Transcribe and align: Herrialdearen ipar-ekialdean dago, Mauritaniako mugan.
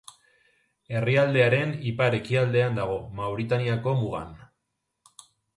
Herrialdearen 0.99 1.75
ipar-ekialdean 1.91 2.81
dago, 2.81 2.97
Mauritaniako 3.21 3.97
mugan. 4.03 4.37